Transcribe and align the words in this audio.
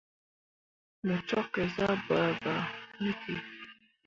Mo 1.05 1.15
cwakke 1.27 1.61
zah 1.75 1.95
ɓaa 2.07 2.29
gah 2.43 2.63
ne 3.01 3.11
ki. 3.21 3.35